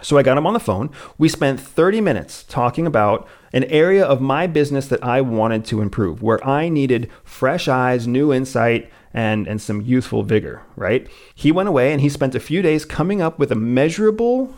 So 0.03 0.17
I 0.17 0.23
got 0.23 0.39
him 0.39 0.47
on 0.47 0.55
the 0.55 0.61
phone. 0.61 0.91
We 1.19 1.29
spent 1.29 1.61
30 1.61 2.01
minutes 2.01 2.45
talking 2.45 2.87
about 2.87 3.29
an 3.53 3.65
area 3.65 4.05
of 4.05 4.21
my 4.21 4.47
business 4.47 4.87
that 4.89 5.03
I 5.03 5.21
wanted 5.21 5.65
to 5.67 5.83
improve, 5.83 6.23
where 6.23 6.47
I 6.47 6.69
needed 6.69 7.11
fresh 7.25 7.67
eyes, 7.67 8.07
new 8.07 8.33
insight, 8.33 8.91
and, 9.13 9.49
and 9.49 9.61
some 9.61 9.81
youthful 9.81 10.23
vigor, 10.23 10.63
right? 10.77 11.09
He 11.35 11.51
went 11.51 11.69
away 11.69 11.93
and 11.93 12.01
he 12.01 12.09
spent 12.09 12.35
a 12.35 12.41
few 12.41 12.63
days 12.63 12.85
coming 12.85 13.21
up 13.21 13.39
with 13.39 13.51
a 13.51 13.57
measurable 13.57 14.55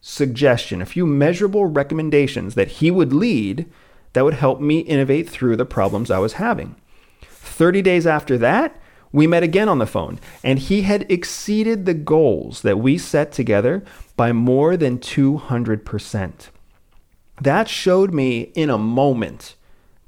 suggestion, 0.00 0.80
a 0.80 0.86
few 0.86 1.06
measurable 1.06 1.66
recommendations 1.66 2.54
that 2.54 2.68
he 2.68 2.90
would 2.90 3.12
lead 3.12 3.66
that 4.12 4.24
would 4.24 4.34
help 4.34 4.60
me 4.60 4.80
innovate 4.80 5.28
through 5.28 5.56
the 5.56 5.66
problems 5.66 6.10
I 6.10 6.18
was 6.18 6.34
having. 6.34 6.76
30 7.40 7.82
days 7.82 8.06
after 8.06 8.38
that, 8.38 8.80
we 9.12 9.26
met 9.26 9.42
again 9.42 9.68
on 9.68 9.78
the 9.78 9.86
phone, 9.86 10.18
and 10.44 10.58
he 10.58 10.82
had 10.82 11.10
exceeded 11.10 11.86
the 11.86 11.94
goals 11.94 12.62
that 12.62 12.78
we 12.78 12.98
set 12.98 13.32
together 13.32 13.82
by 14.16 14.32
more 14.32 14.76
than 14.76 14.98
200%. 14.98 16.48
That 17.40 17.68
showed 17.68 18.12
me 18.12 18.52
in 18.54 18.68
a 18.68 18.78
moment 18.78 19.54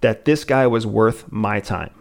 that 0.01 0.25
this 0.25 0.45
guy 0.45 0.67
was 0.67 0.87
worth 0.87 1.31
my 1.31 1.61
time. 1.61 1.95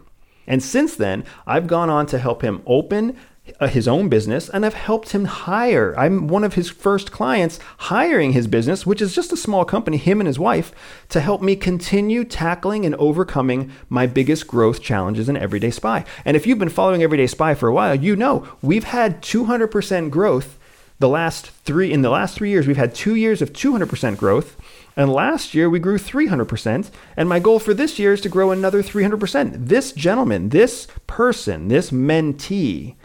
And 0.48 0.64
since 0.64 0.96
then, 0.96 1.24
I've 1.46 1.68
gone 1.68 1.90
on 1.90 2.06
to 2.08 2.18
help 2.18 2.42
him 2.42 2.64
open 2.66 3.16
Uh, 3.60 3.68
his 3.68 3.88
own 3.88 4.10
business 4.10 4.50
and 4.50 4.66
I've 4.66 4.74
helped 4.74 5.12
him 5.12 5.26
hire. 5.26 5.98
I'm 5.98 6.28
one 6.28 6.44
of 6.44 6.56
his 6.56 6.70
first 6.70 7.12
clients 7.12 7.60
hiring 7.78 8.34
his 8.34 8.48
business, 8.48 8.86
which 8.86 9.02
is 9.02 9.16
just 9.16 9.32
a 9.32 9.38
small 9.38 9.66
company, 9.66 9.98
him 9.98 10.20
and 10.20 10.28
his 10.28 10.40
wife, 10.40 10.74
to 11.10 11.20
help 11.20 11.42
me 11.42 11.56
continue 11.56 12.24
tackling 12.24 12.86
and 12.86 12.96
overcoming 12.96 13.72
my 13.90 14.08
biggest 14.08 14.48
growth 14.48 14.82
challenges 14.82 15.30
in 15.30 15.38
Everyday 15.38 15.72
Spy. 15.72 16.06
And 16.26 16.36
if 16.36 16.46
you've 16.46 16.60
been 16.60 16.70
following 16.70 17.04
Everyday 17.04 17.28
Spy 17.28 17.54
for 17.54 17.68
a 17.68 17.74
while, 17.74 17.96
you 17.96 18.16
know 18.16 18.48
we've 18.62 18.86
had 18.86 19.22
200% 19.22 20.10
growth 20.10 20.58
the 21.00 21.10
last 21.10 21.52
three 21.64 21.92
in 21.92 22.02
the 22.02 22.10
last 22.10 22.36
3 22.36 22.50
years. 22.50 22.68
We've 22.68 22.78
had 22.78 22.94
2 22.94 23.16
years 23.16 23.42
of 23.42 23.54
200% 23.54 24.18
growth. 24.18 24.58
And 24.98 25.14
last 25.14 25.54
year 25.54 25.70
we 25.70 25.80
grew 25.80 25.98
300%. 25.98 26.90
And 27.16 27.30
my 27.30 27.40
goal 27.40 27.60
for 27.60 27.74
this 27.74 28.00
year 28.00 28.12
is 28.12 28.22
to 28.22 28.30
grow 28.30 28.52
another 28.52 28.84
300%. 28.84 29.68
This 29.68 29.94
gentleman, 29.94 30.50
this 30.50 30.88
person, 31.08 31.70
this 31.70 31.92
mentee 31.92 32.96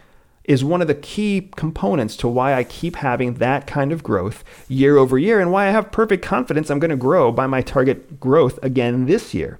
is 0.47 0.63
one 0.63 0.81
of 0.81 0.87
the 0.87 0.95
key 0.95 1.49
components 1.55 2.15
to 2.17 2.27
why 2.27 2.53
I 2.53 2.63
keep 2.63 2.97
having 2.97 3.35
that 3.35 3.67
kind 3.67 3.91
of 3.91 4.03
growth 4.03 4.43
year 4.67 4.97
over 4.97 5.17
year 5.17 5.39
and 5.39 5.51
why 5.51 5.67
I 5.67 5.71
have 5.71 5.91
perfect 5.91 6.23
confidence 6.23 6.69
I'm 6.69 6.79
going 6.79 6.91
to 6.91 6.95
grow 6.95 7.31
by 7.31 7.47
my 7.47 7.61
target 7.61 8.19
growth 8.19 8.59
again 8.63 9.05
this 9.05 9.33
year. 9.33 9.59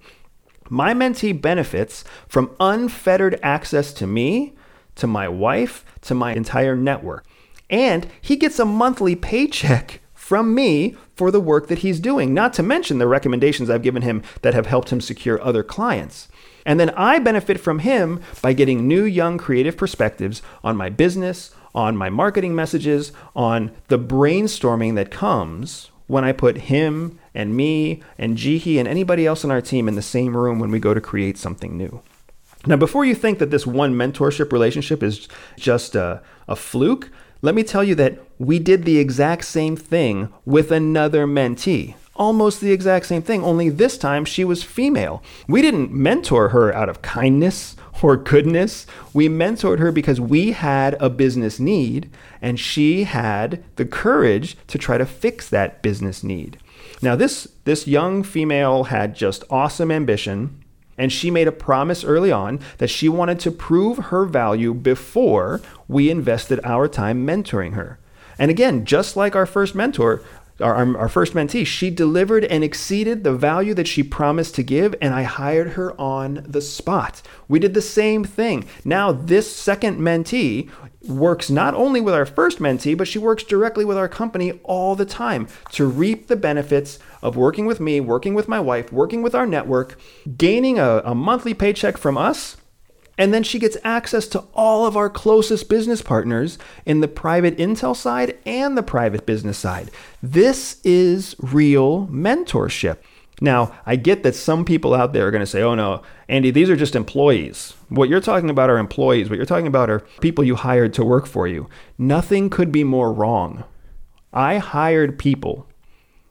My 0.70 0.94
mentee 0.94 1.40
benefits 1.40 2.04
from 2.28 2.56
unfettered 2.60 3.40
access 3.44 3.94
to 3.94 4.08
me, 4.08 4.54
to 4.96 5.08
my 5.08 5.28
wife, 5.28 5.86
to 6.02 6.16
my 6.16 6.34
entire 6.34 6.76
network. 6.76 7.26
And 7.70 8.08
he 8.22 8.36
gets 8.36 8.60
a 8.60 8.66
monthly 8.66 9.16
paycheck 9.16 10.02
from 10.14 10.56
me 10.56 10.96
for 11.16 11.32
the 11.32 11.40
work 11.40 11.68
that 11.68 11.80
he's 11.80 12.00
doing, 12.00 12.34
not 12.34 12.54
to 12.54 12.64
mention 12.64 12.98
the 12.98 13.08
recommendations 13.08 13.70
I've 13.70 13.84
given 13.84 14.02
him 14.02 14.24
that 14.42 14.54
have 14.54 14.66
helped 14.66 14.90
him 14.90 15.02
secure 15.02 15.42
other 15.42 15.64
clients. 15.64 16.28
And 16.66 16.80
then 16.80 16.90
I 16.92 17.20
benefit 17.20 17.60
from 17.60 17.80
him 17.80 18.22
by 18.42 18.54
getting 18.54 18.88
new, 18.88 19.04
young, 19.04 19.38
creative 19.38 19.78
perspectives 19.78 20.42
on 20.64 20.76
my 20.76 20.90
business, 20.90 21.52
on 21.76 21.96
my 21.96 22.10
marketing 22.10 22.56
messages, 22.56 23.12
on 23.36 23.72
the 23.88 24.00
brainstorming 24.00 24.96
that 24.96 25.12
comes 25.12 25.92
when 26.08 26.24
I 26.24 26.32
put 26.32 26.58
him 26.58 27.20
and 27.34 27.56
me 27.56 28.02
and 28.18 28.38
Jihi 28.38 28.80
and 28.80 28.88
anybody 28.88 29.26
else 29.26 29.46
on 29.46 29.52
our 29.52 29.62
team 29.62 29.88
in 29.88 29.96
the 29.96 30.02
same 30.02 30.36
room 30.36 30.60
when 30.60 30.72
we 30.72 30.80
go 30.80 30.94
to 30.94 31.02
create 31.02 31.38
something 31.38 31.78
new. 31.78 32.02
Now, 32.66 32.78
before 32.78 33.06
you 33.06 33.14
think 33.14 33.38
that 33.40 33.52
this 33.52 33.68
one 33.68 33.94
mentorship 33.94 34.52
relationship 34.52 35.04
is 35.04 35.28
just 35.58 35.94
a, 35.94 36.22
a 36.48 36.56
fluke, 36.56 37.12
let 37.44 37.54
me 37.54 37.64
tell 37.64 37.84
you 37.84 37.94
that 37.96 38.20
we 38.40 38.58
did 38.58 38.86
the 38.86 38.98
exact 38.98 39.46
same 39.46 39.76
thing 39.76 40.34
with 40.46 40.72
another 40.72 41.28
mentee 41.28 41.94
almost 42.16 42.62
the 42.62 42.72
exact 42.72 43.06
same 43.06 43.22
thing, 43.22 43.44
only 43.44 43.70
this 43.70 43.98
time 43.98 44.26
she 44.26 44.44
was 44.44 44.64
female. 44.64 45.22
We 45.48 45.62
didn't 45.62 45.92
mentor 45.92 46.50
her 46.50 46.74
out 46.74 46.90
of 46.90 47.02
kindness 47.02 47.76
or 48.02 48.18
goodness. 48.18 48.86
We 49.14 49.28
mentored 49.28 49.80
her 49.80 49.92
because 49.92 50.22
we 50.22 50.52
had 50.52 50.96
a 51.00 51.10
business 51.10 51.60
need 51.60 52.10
and 52.42 52.60
she 52.60 53.04
had 53.04 53.64
the 53.78 53.86
courage 53.86 54.58
to 54.68 54.78
try 54.78 54.98
to 54.98 55.06
fix 55.06 55.50
that 55.50 55.82
business 55.82 56.24
need. 56.24 56.60
Now 57.02 57.16
this 57.16 57.48
this 57.64 57.88
young 57.88 58.24
female 58.24 58.86
had 58.86 59.16
just 59.16 59.44
awesome 59.50 59.92
ambition 59.92 60.64
and 60.98 61.12
she 61.12 61.30
made 61.30 61.48
a 61.48 61.52
promise 61.52 62.04
early 62.04 62.32
on 62.32 62.60
that 62.78 62.90
she 62.90 63.10
wanted 63.10 63.40
to 63.42 63.52
prove 63.52 63.98
her 63.98 64.26
value 64.26 64.74
before 64.74 65.62
we 65.88 66.10
invested 66.10 66.60
our 66.64 66.88
time 66.88 67.26
mentoring 67.26 67.74
her. 67.74 68.00
And 68.38 68.52
again, 68.52 68.86
just 68.86 69.16
like 69.16 69.36
our 69.36 69.46
first 69.46 69.76
mentor, 69.76 70.22
our, 70.62 70.98
our 70.98 71.10
first 71.10 71.34
mentee, 71.34 71.66
she 71.66 71.90
delivered 71.90 72.46
and 72.46 72.64
exceeded 72.64 73.24
the 73.24 73.34
value 73.34 73.74
that 73.74 73.88
she 73.88 74.04
promised 74.04 74.56
to 74.56 74.64
give, 74.64 74.96
and 75.02 75.14
I 75.14 75.24
hired 75.24 75.72
her 75.72 76.00
on 76.00 76.46
the 76.48 76.62
spot. 76.62 77.22
We 77.48 77.60
did 77.60 77.74
the 77.74 77.82
same 77.82 78.24
thing. 78.24 78.66
Now, 78.84 79.12
this 79.12 79.54
second 79.54 80.00
mentee 80.00 80.70
works 81.08 81.50
not 81.50 81.74
only 81.74 82.02
with 82.02 82.14
our 82.14 82.26
first 82.26 82.60
mentee, 82.60 82.98
but 82.98 83.08
she 83.08 83.20
works 83.20 83.44
directly 83.44 83.86
with 83.86 83.98
our 83.98 84.08
company 84.08 84.60
all 84.64 84.96
the 84.96 85.06
time 85.06 85.48
to 85.72 85.86
reap 85.86 86.28
the 86.28 86.36
benefits 86.36 87.00
of 87.22 87.36
working 87.36 87.66
with 87.66 87.80
me, 87.80 88.00
working 88.00 88.34
with 88.34 88.48
my 88.48 88.60
wife, 88.60 88.92
working 88.92 89.22
with 89.22 89.36
our 89.36 89.46
network, 89.46 90.00
gaining 90.38 90.80
a, 90.80 91.02
a 91.06 91.14
monthly 91.14 91.54
paycheck 91.54 91.98
from 91.98 92.18
us 92.18 92.58
and 93.18 93.34
then 93.34 93.44
she 93.44 93.60
gets 93.60 93.78
access 93.84 94.28
to 94.28 94.44
all 94.54 94.86
of 94.86 94.98
our 94.98 95.10
closest 95.10 95.70
business 95.70 96.02
partners 96.02 96.58
in 96.86 97.00
the 97.00 97.08
private 97.08 97.58
intel 97.58 97.96
side 97.96 98.38
and 98.46 98.78
the 98.78 98.84
private 98.84 99.26
business 99.26 99.58
side. 99.58 99.90
This 100.22 100.80
is 100.84 101.36
real 101.40 102.08
mentorship. 102.08 102.98
Now, 103.42 103.76
I 103.86 103.98
get 103.98 104.24
that 104.24 104.36
some 104.36 104.64
people 104.64 104.94
out 104.94 105.12
there 105.12 105.28
are 105.28 105.32
going 105.32 105.42
to 105.42 105.46
say, 105.46 105.62
oh 105.62 105.76
no, 105.76 106.02
Andy, 106.30 106.52
these 106.52 106.70
are 106.70 106.76
just 106.76 106.96
employees. 106.96 107.74
What 107.90 108.08
you're 108.08 108.22
talking 108.22 108.50
about 108.50 108.70
are 108.70 108.78
employees. 108.78 109.30
What 109.30 109.36
you're 109.36 109.46
talking 109.46 109.68
about 109.68 109.90
are 109.90 110.00
people 110.22 110.44
you 110.44 110.56
hired 110.56 110.94
to 110.94 111.04
work 111.04 111.28
for 111.28 111.48
you. 111.48 111.70
Nothing 111.98 112.50
could 112.50 112.72
be 112.72 112.84
more 112.84 113.12
wrong. 113.12 113.66
I 114.32 114.58
hired 114.58 115.20
people. 115.20 115.68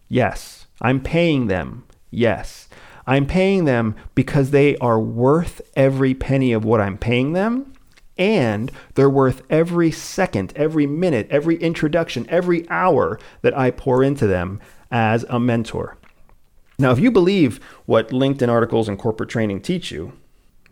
Yes. 0.08 0.66
I'm 0.80 1.00
paying 1.00 1.46
them. 1.46 1.84
Yes. 2.10 2.68
I'm 3.06 3.26
paying 3.26 3.64
them 3.64 3.94
because 4.14 4.50
they 4.50 4.76
are 4.78 5.00
worth 5.00 5.60
every 5.76 6.14
penny 6.14 6.52
of 6.52 6.64
what 6.64 6.80
I'm 6.80 6.98
paying 6.98 7.32
them. 7.32 7.72
And 8.16 8.70
they're 8.94 9.10
worth 9.10 9.42
every 9.50 9.90
second, 9.90 10.52
every 10.54 10.86
minute, 10.86 11.26
every 11.30 11.56
introduction, 11.56 12.26
every 12.28 12.68
hour 12.70 13.18
that 13.42 13.56
I 13.58 13.72
pour 13.72 14.04
into 14.04 14.26
them 14.26 14.60
as 14.90 15.24
a 15.28 15.40
mentor. 15.40 15.96
Now, 16.78 16.92
if 16.92 16.98
you 16.98 17.10
believe 17.10 17.58
what 17.86 18.10
LinkedIn 18.10 18.48
articles 18.48 18.88
and 18.88 18.98
corporate 18.98 19.30
training 19.30 19.62
teach 19.62 19.90
you, 19.90 20.12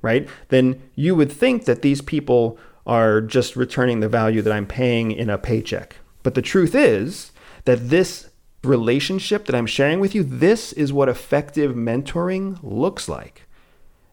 right, 0.03 0.29
then 0.49 0.83
you 0.95 1.15
would 1.15 1.33
think 1.33 1.65
that 1.65 1.83
these 1.83 2.01
people 2.01 2.59
are 2.87 3.21
just 3.21 3.57
returning 3.57 4.01
the 4.01 4.09
value 4.09 4.43
that 4.43 4.53
I'm 4.53 4.67
paying 4.67 5.13
in 5.13 5.31
a 5.31 5.39
paycheck. 5.39 5.97
But 6.23 6.35
the 6.35 6.43
truth 6.43 6.75
is 6.75 7.33
that 7.65 7.89
this 7.91 8.29
relationship 8.65 9.47
that 9.47 9.55
I'm 9.55 9.67
sharing 9.67 10.01
with 10.01 10.15
you, 10.15 10.23
this 10.23 10.73
is 10.73 10.93
what 10.93 11.09
effective 11.09 11.75
mentoring 11.75 12.59
looks 12.63 13.09
like. 13.09 13.47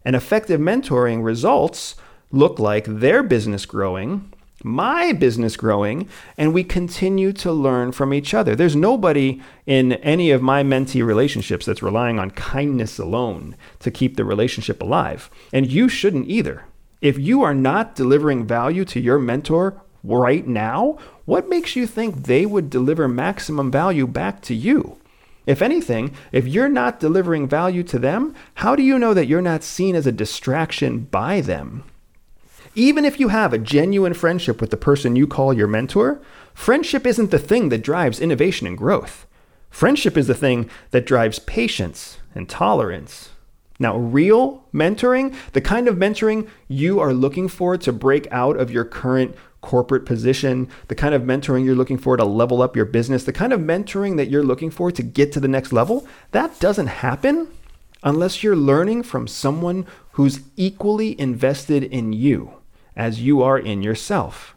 And 0.04 0.16
effective 0.16 0.60
mentoring 0.60 1.24
results 1.24 1.96
look 2.32 2.60
like 2.60 2.86
their 2.86 3.22
business 3.24 3.66
growing, 3.66 4.34
my 4.64 5.14
business 5.14 5.56
growing, 5.56 6.08
and 6.38 6.54
we 6.54 6.64
continue 6.64 7.32
to 7.34 7.52
learn 7.52 7.92
from 7.92 8.14
each 8.14 8.34
other. 8.34 8.56
There's 8.56 8.76
nobody 8.76 9.42
in 9.66 9.94
any 9.94 10.32
of 10.32 10.42
my 10.42 10.64
mentee 10.64 11.06
relationships 11.06 11.66
that's 11.66 11.84
relying 11.84 12.20
on 12.20 12.32
kindness 12.32 12.98
alone 13.00 13.56
to 13.80 13.92
keep 13.92 14.18
the 14.18 14.26
relationship 14.26 14.82
alive. 14.82 15.30
And 15.54 15.72
you 15.72 15.90
shouldn't 15.90 16.28
either. 16.28 16.66
If 17.02 17.18
you 17.18 17.44
are 17.44 17.54
not 17.54 17.96
delivering 17.96 18.46
value 18.46 18.84
to 18.86 19.00
your 19.00 19.20
mentor 19.20 19.82
right 20.04 20.46
now, 20.48 20.98
what 21.26 21.50
makes 21.50 21.76
you 21.76 21.86
think 21.86 22.24
they 22.24 22.46
would 22.46 22.70
deliver 22.70 23.08
maximum 23.08 23.72
value 23.72 24.08
back 24.08 24.42
to 24.44 24.56
you? 24.56 24.98
If 25.46 25.62
anything, 25.62 26.14
if 26.32 26.48
you're 26.48 26.70
not 26.70 27.00
delivering 27.00 27.48
value 27.48 27.84
to 27.84 27.98
them, 27.98 28.36
how 28.56 28.76
do 28.76 28.84
you 28.84 29.00
know 29.00 29.14
that 29.14 29.26
you're 29.26 29.42
not 29.42 29.64
seen 29.64 29.96
as 29.96 30.06
a 30.06 30.12
distraction 30.12 31.00
by 31.00 31.42
them? 31.42 31.84
Even 32.76 33.04
if 33.04 33.20
you 33.20 33.30
have 33.30 33.52
a 33.52 33.58
genuine 33.58 34.14
friendship 34.14 34.62
with 34.62 34.70
the 34.70 34.78
person 34.78 35.16
you 35.16 35.26
call 35.26 35.54
your 35.54 35.68
mentor, 35.68 36.22
friendship 36.54 37.06
isn't 37.08 37.32
the 37.32 37.40
thing 37.40 37.70
that 37.70 37.84
drives 37.84 38.20
innovation 38.20 38.68
and 38.68 38.78
growth. 38.78 39.26
Friendship 39.70 40.18
is 40.18 40.28
the 40.28 40.36
thing 40.36 40.70
that 40.92 41.06
drives 41.06 41.40
patience 41.40 42.20
and 42.36 42.48
tolerance. 42.48 43.30
Now, 43.80 43.98
real 43.98 44.66
mentoring, 44.74 45.34
the 45.54 45.62
kind 45.62 45.88
of 45.88 45.96
mentoring 45.96 46.50
you 46.68 47.00
are 47.00 47.14
looking 47.14 47.48
for 47.48 47.78
to 47.78 47.94
break 47.94 48.28
out 48.30 48.58
of 48.58 48.70
your 48.70 48.84
current 48.84 49.36
corporate 49.62 50.06
position, 50.06 50.68
the 50.88 50.96
kind 50.96 51.14
of 51.14 51.24
mentoring 51.24 51.66
you're 51.66 51.76
looking 51.76 51.98
for 51.98 52.18
to 52.18 52.24
level 52.24 52.62
up 52.62 52.76
your 52.76 52.86
business, 52.86 53.24
the 53.24 53.34
kind 53.34 53.54
of 53.54 53.60
mentoring 53.60 54.18
that 54.18 54.30
you're 54.30 54.44
looking 54.44 54.72
for 54.72 54.92
to 54.92 55.04
get 55.04 55.32
to 55.34 55.40
the 55.40 55.48
next 55.48 55.74
level, 55.74 56.08
that 56.32 56.60
doesn't 56.60 56.88
happen 56.88 57.48
unless 58.04 58.44
you're 58.44 58.56
learning 58.56 59.04
from 59.04 59.28
someone 59.28 59.86
who's 60.12 60.42
equally 60.56 61.20
invested 61.20 61.84
in 61.84 62.14
you 62.14 62.54
as 62.96 63.22
you 63.22 63.42
are 63.42 63.58
in 63.58 63.82
yourself. 63.82 64.56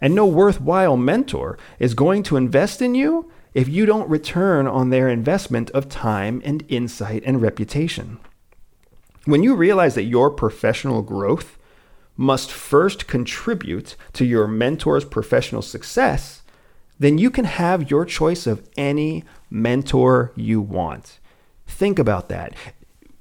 And 0.00 0.14
no 0.14 0.26
worthwhile 0.26 0.96
mentor 0.96 1.58
is 1.78 1.94
going 1.94 2.22
to 2.24 2.36
invest 2.36 2.80
in 2.80 2.94
you 2.94 3.30
if 3.52 3.68
you 3.68 3.84
don't 3.84 4.08
return 4.08 4.66
on 4.66 4.90
their 4.90 5.08
investment 5.08 5.70
of 5.70 5.88
time 5.88 6.40
and 6.44 6.64
insight 6.68 7.22
and 7.26 7.42
reputation. 7.42 8.18
When 9.24 9.42
you 9.42 9.54
realize 9.54 9.94
that 9.96 10.04
your 10.04 10.30
professional 10.30 11.02
growth 11.02 11.58
must 12.20 12.52
first 12.52 13.06
contribute 13.06 13.96
to 14.12 14.26
your 14.26 14.46
mentor's 14.46 15.06
professional 15.06 15.62
success, 15.62 16.42
then 16.98 17.16
you 17.16 17.30
can 17.30 17.46
have 17.46 17.90
your 17.90 18.04
choice 18.04 18.46
of 18.46 18.68
any 18.76 19.24
mentor 19.48 20.30
you 20.36 20.60
want. 20.60 21.18
Think 21.66 21.98
about 21.98 22.28
that. 22.28 22.52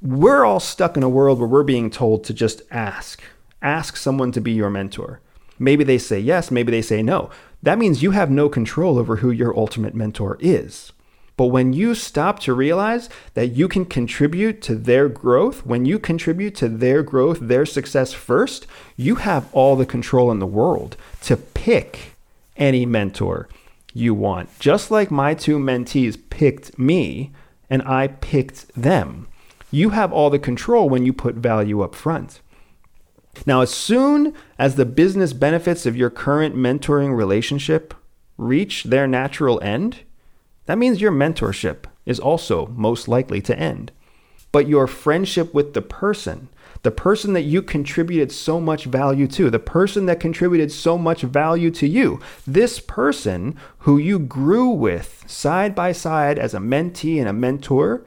We're 0.02 0.44
all 0.44 0.60
stuck 0.60 0.98
in 0.98 1.04
a 1.04 1.08
world 1.08 1.40
where 1.40 1.48
we're 1.48 1.64
being 1.64 1.90
told 1.90 2.26
to 2.26 2.34
just 2.34 2.62
ask. 2.72 3.24
Ask 3.62 3.96
someone 3.96 4.34
to 4.34 4.42
be 4.42 4.52
your 4.52 4.70
mentor. 4.70 5.22
Maybe 5.58 5.86
they 5.86 5.98
say 5.98 6.20
yes, 6.20 6.52
maybe 6.52 6.70
they 6.70 6.82
say 6.82 7.02
no. 7.02 7.30
That 7.64 7.80
means 7.80 8.04
you 8.04 8.12
have 8.12 8.30
no 8.30 8.50
control 8.50 9.00
over 9.00 9.18
who 9.18 9.32
your 9.32 9.58
ultimate 9.58 9.96
mentor 9.96 10.36
is. 10.42 10.92
But 11.40 11.54
when 11.54 11.72
you 11.72 11.96
stop 11.96 12.40
to 12.40 12.54
realize 12.54 13.08
that 13.34 13.54
you 13.54 13.70
can 13.70 13.86
contribute 13.86 14.62
to 14.64 14.76
their 14.76 15.08
growth, 15.08 15.66
when 15.66 15.86
you 15.86 15.98
contribute 15.98 16.54
to 16.56 16.68
their 16.68 17.02
growth, 17.02 17.40
their 17.40 17.66
success 17.66 18.12
first, 18.12 18.68
you 18.98 19.16
have 19.16 19.48
all 19.54 19.78
the 19.78 19.86
control 19.86 20.32
in 20.32 20.40
the 20.40 20.46
world 20.46 20.98
to 21.22 21.38
pick 21.38 22.18
any 22.58 22.86
mentor 22.86 23.48
you 23.94 24.14
want. 24.14 24.50
Just 24.60 24.92
like 24.92 25.12
my 25.12 25.34
two 25.34 25.58
mentees 25.58 26.18
picked 26.30 26.78
me 26.78 27.32
and 27.70 27.84
I 27.84 28.08
picked 28.08 28.68
them. 28.76 29.30
You 29.72 29.92
have 29.92 30.12
all 30.12 30.30
the 30.30 30.40
control 30.40 30.90
when 30.90 31.06
you 31.06 31.14
put 31.14 31.36
value 31.36 31.80
up 31.80 31.96
front. 31.96 32.42
Now, 33.46 33.62
as 33.62 33.74
soon 33.74 34.34
as 34.58 34.76
the 34.76 34.86
business 34.86 35.32
benefits 35.32 35.86
of 35.86 35.96
your 35.96 36.10
current 36.10 36.54
mentoring 36.54 37.16
relationship 37.16 37.94
reach 38.38 38.84
their 38.84 39.08
natural 39.08 39.62
end, 39.62 40.00
that 40.70 40.78
means 40.78 41.02
your 41.02 41.12
mentorship 41.12 41.86
is 42.06 42.20
also 42.20 42.68
most 42.68 43.08
likely 43.08 43.42
to 43.42 43.58
end. 43.58 43.92
But 44.52 44.68
your 44.68 44.86
friendship 44.86 45.52
with 45.52 45.74
the 45.74 45.82
person, 45.82 46.48
the 46.84 46.92
person 46.92 47.34
that 47.34 47.42
you 47.42 47.64
contributed 47.64 48.32
so 48.32 48.60
much 48.60 48.86
value 48.86 49.26
to, 49.30 49.50
the 49.50 49.58
person 49.58 50.06
that 50.06 50.20
contributed 50.20 50.72
so 50.72 50.96
much 50.96 51.24
value 51.24 51.72
to 51.72 51.88
you, 51.88 52.20
this 52.46 52.80
person 52.80 53.58
who 53.80 53.98
you 53.98 54.20
grew 54.20 54.70
with 54.70 55.24
side 55.26 55.74
by 55.74 55.92
side 55.92 56.38
as 56.38 56.54
a 56.54 56.60
mentee 56.60 57.18
and 57.20 57.28
a 57.28 57.34
mentor, 57.34 58.06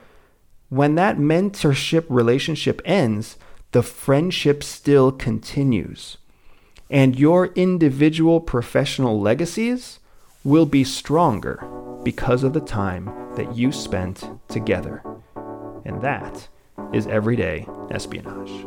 when 0.68 0.94
that 0.94 1.16
mentorship 1.18 2.06
relationship 2.08 2.80
ends, 2.84 3.38
the 3.72 3.82
friendship 3.82 4.62
still 4.62 5.10
continues. 5.10 6.16
And 6.88 7.18
your 7.18 7.46
individual 7.54 8.38
professional 8.38 9.20
legacies 9.20 9.98
will 10.44 10.66
be 10.66 10.84
stronger 10.84 11.68
because 12.04 12.44
of 12.44 12.52
the 12.52 12.60
time 12.60 13.06
that 13.36 13.54
you 13.56 13.72
spent 13.72 14.28
together. 14.48 15.02
And 15.84 16.00
that 16.02 16.48
is 16.92 17.06
Everyday 17.06 17.66
Espionage. 17.90 18.66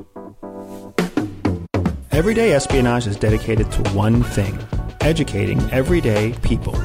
Everyday 2.11 2.53
Espionage 2.53 3.07
is 3.07 3.17
dedicated 3.17 3.71
to 3.73 3.89
one 3.91 4.23
thing 4.23 4.57
educating 5.05 5.61
everyday 5.69 6.33
people. 6.41 6.75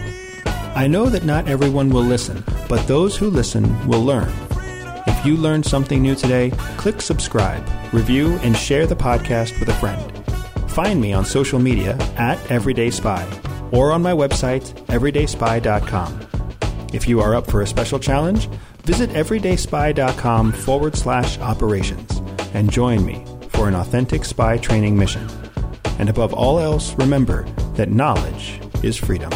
I 0.75 0.87
know 0.87 1.07
that 1.07 1.25
not 1.25 1.49
everyone 1.49 1.89
will 1.89 2.03
listen, 2.03 2.45
but 2.69 2.87
those 2.87 3.17
who 3.17 3.31
listen 3.31 3.65
will 3.89 4.05
learn. 4.05 4.31
If 5.07 5.25
you 5.25 5.37
learned 5.37 5.65
something 5.65 6.03
new 6.03 6.15
today, 6.15 6.51
click 6.77 7.01
subscribe, 7.01 7.67
review, 7.93 8.39
and 8.43 8.57
share 8.57 8.87
the 8.87 8.95
podcast 8.95 9.59
with 9.59 9.71
a 9.71 9.75
friend. 9.75 10.71
Find 10.71 11.01
me 11.01 11.13
on 11.15 11.25
social 11.25 11.59
media 11.59 11.97
at 12.17 12.39
Everyday 12.51 12.91
Spy 12.91 13.27
or 13.73 13.91
on 13.91 14.03
my 14.03 14.13
website, 14.13 14.75
everydayspy.com. 14.87 16.30
If 16.93 17.07
you 17.07 17.21
are 17.21 17.35
up 17.35 17.49
for 17.49 17.63
a 17.63 17.67
special 17.67 17.99
challenge, 17.99 18.49
visit 18.83 19.11
everydayspy.com 19.11 20.53
forward 20.53 20.97
slash 20.97 21.39
operations 21.39 22.21
and 22.53 22.71
join 22.71 23.05
me 23.05 23.25
for 23.49 23.69
an 23.69 23.75
authentic 23.75 24.25
spy 24.25 24.59
training 24.59 24.99
mission. 24.99 25.29
And 25.99 26.09
above 26.09 26.33
all 26.33 26.59
else, 26.59 26.95
remember 26.95 27.45
that 27.75 27.91
knowledge 27.91 28.61
is 28.83 28.97
freedom. 28.97 29.31